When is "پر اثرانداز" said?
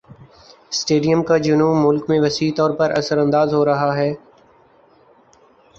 2.79-3.53